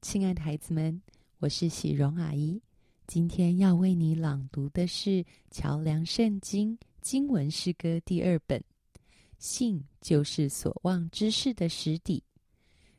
[0.00, 1.02] 亲爱的孩子们，
[1.38, 2.60] 我是喜荣阿姨。
[3.06, 5.10] 今天要为你朗读的是
[5.50, 8.62] 《桥梁圣经》经文诗歌第二本。
[9.38, 12.22] 信就是所望之事的实底。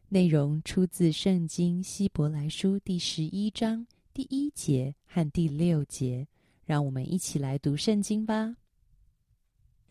[0.09, 6.28] 内容出自圣经希伯来书第十一章第一节和第六节。
[6.66, 8.55] 让我们一起来读圣经吧。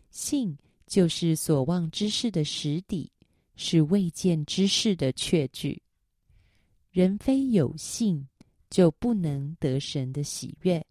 [0.09, 0.57] 信
[0.87, 3.11] 就是所望之事的实底，
[3.55, 5.81] 是未见之事的确据。
[6.93, 8.23] 人非有信，
[8.69, 10.85] 就不能得神的喜悦，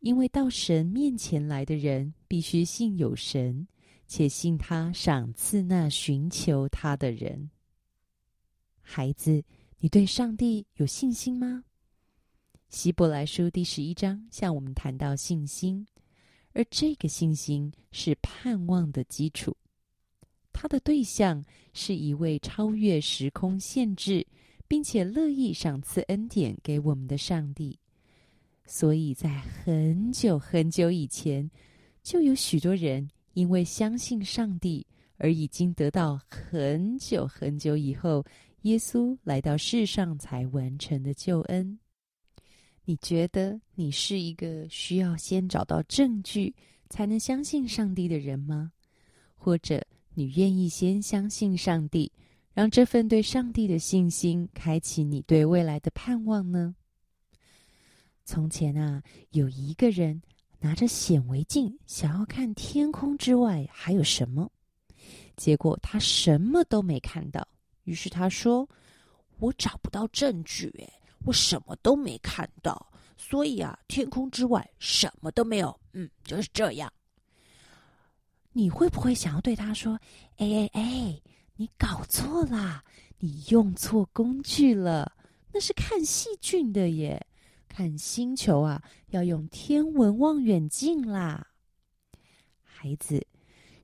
[0.00, 3.66] 因为到神面前来的人，必须信有神，
[4.06, 7.48] 且信他赏赐那寻求他的人。
[8.82, 9.42] 孩子，
[9.78, 11.64] 你对上帝有信心吗？
[12.68, 15.86] 希伯来书第十一章向我们谈到信心，
[16.52, 19.56] 而这个信心是盼望的基础，
[20.52, 24.26] 它的对象是一位超越时空限制。
[24.72, 27.78] 并且乐意赏赐恩典给我们的上帝，
[28.64, 31.50] 所以在很久很久以前，
[32.02, 34.86] 就有许多人因为相信上帝，
[35.18, 38.24] 而已经得到很久很久以后
[38.62, 41.78] 耶稣来到世上才完成的救恩。
[42.86, 46.54] 你觉得你是一个需要先找到证据
[46.88, 48.72] 才能相信上帝的人吗？
[49.34, 52.10] 或者你愿意先相信上帝？
[52.54, 56.74] 让这份对上帝的信心开启你对未来的盼望呢？
[58.24, 60.22] 从前啊，有一个人
[60.60, 64.50] 拿着显微镜想要看天空之外还有什么，
[65.36, 67.46] 结果他什么都没看到。
[67.84, 68.68] 于是他说
[69.40, 70.92] ：“我找不到证据，诶，
[71.24, 76.92] 我什么都没看到，所以啊，天空之外什么都没有。”嗯，就是这样。
[78.52, 79.98] 你会不会想要对他说
[80.36, 81.20] ：“哎哎哎？”
[81.62, 82.82] 你搞错啦！
[83.20, 85.12] 你用错工具了。
[85.52, 87.24] 那是看细菌的耶，
[87.68, 91.52] 看星球啊，要用天文望远镜啦。
[92.64, 93.24] 孩子，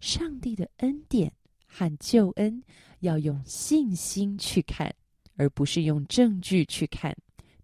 [0.01, 1.33] 上帝的恩典
[1.69, 2.61] 和救恩
[2.99, 4.93] 要用信心去看，
[5.37, 7.17] 而不是用证据去看，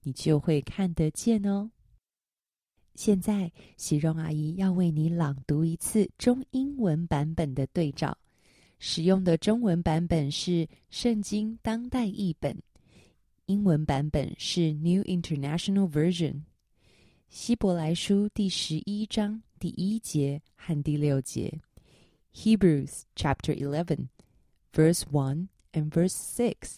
[0.05, 1.69] 你就会看得见哦。
[2.95, 8.17] 现在，喜荣阿姨要为你朗读一次中英文版本的对照。
[8.87, 10.51] 使用的中文版本是
[10.91, 12.53] 《圣经当代译本》，
[13.47, 16.43] 英文版本是 New International Version。
[17.31, 21.63] 希伯来书第十一章第一节和第六节
[22.35, 24.09] ，Hebrews Chapter Eleven,
[24.75, 26.77] Verse One and Verse Six。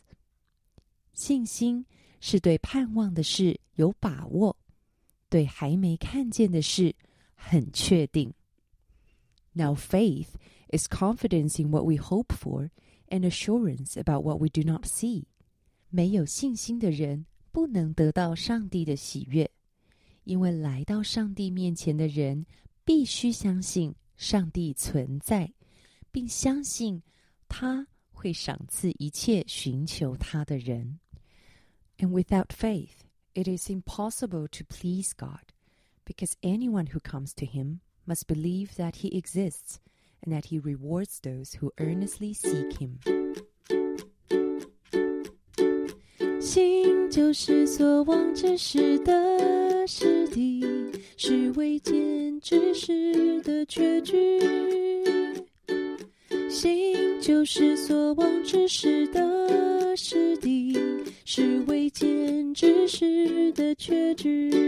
[1.12, 1.84] 信心
[2.20, 4.56] 是对盼望的事有把握，
[5.28, 6.94] 对还没看见的事
[7.34, 8.32] 很确定。
[9.55, 10.35] Now faith
[10.69, 12.69] is confidence in what we hope for
[13.09, 15.25] and assurance about what we do not see.
[15.89, 19.51] 没有信心的人不能得到上帝的喜悦，
[20.23, 22.45] 因为来到上帝面前的人
[22.85, 25.53] 必须相信上帝存在，
[26.11, 27.03] 并相信
[27.49, 30.99] 他会赏赐一切寻求他的人。
[31.97, 35.51] And without faith, it is impossible to please God,
[36.05, 39.79] because anyone who comes to Him must believe that he exists
[40.23, 42.99] and that he rewards those who earnestly seek him.
[46.39, 50.63] 心就是所望之事的实体，
[51.15, 54.39] 是未见之事的确据。
[56.49, 60.77] 心就是所望之事的实体，
[61.23, 64.64] 是未见之事的确据。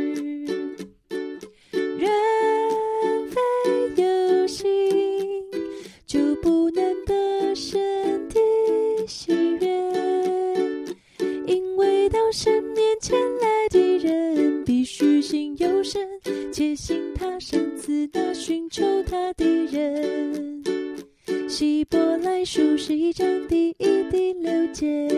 [21.49, 25.09] 希伯来书十一章第一、第六节。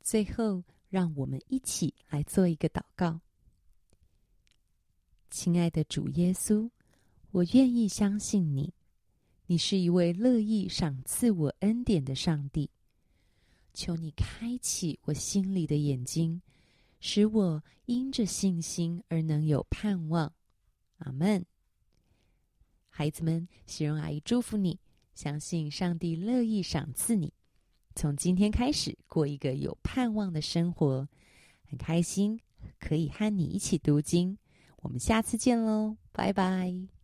[0.00, 3.20] 最后，让我们一起来做一个祷告。
[5.28, 6.70] 亲爱的主耶稣，
[7.32, 8.72] 我愿意相信你。
[9.44, 12.70] 你是一位乐意赏赐我恩典的上帝，
[13.74, 16.40] 求你开启我心里的眼睛，
[16.98, 20.32] 使我因着信心而能有盼望。
[21.00, 21.44] 阿门。
[22.88, 24.78] 孩子们，喜荣阿姨祝福你，
[25.14, 27.32] 相信上帝乐意赏赐你，
[27.94, 31.08] 从今天开始过一个有盼望的生活。
[31.68, 32.40] 很开心
[32.78, 34.36] 可以和你一起读经，
[34.78, 36.99] 我们下次见喽，拜拜。